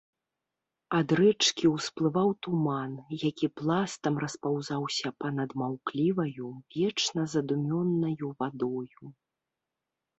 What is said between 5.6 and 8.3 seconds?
маўкліваю, вечна задумёнаю